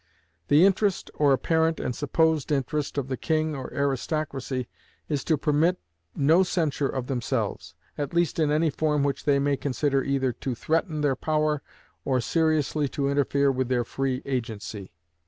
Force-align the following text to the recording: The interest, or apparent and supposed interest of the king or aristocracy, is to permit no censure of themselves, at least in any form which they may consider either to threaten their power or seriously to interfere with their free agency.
The 0.47 0.65
interest, 0.65 1.11
or 1.13 1.31
apparent 1.31 1.79
and 1.79 1.95
supposed 1.95 2.51
interest 2.51 2.97
of 2.97 3.07
the 3.07 3.17
king 3.17 3.55
or 3.55 3.71
aristocracy, 3.71 4.67
is 5.07 5.23
to 5.25 5.37
permit 5.37 5.77
no 6.15 6.41
censure 6.41 6.89
of 6.89 7.05
themselves, 7.05 7.75
at 7.99 8.11
least 8.11 8.39
in 8.39 8.49
any 8.49 8.71
form 8.71 9.03
which 9.03 9.25
they 9.25 9.37
may 9.37 9.57
consider 9.57 10.03
either 10.03 10.33
to 10.33 10.55
threaten 10.55 11.01
their 11.01 11.15
power 11.15 11.61
or 12.03 12.19
seriously 12.19 12.87
to 12.89 13.09
interfere 13.09 13.51
with 13.51 13.69
their 13.69 13.83
free 13.83 14.23
agency. 14.25 14.91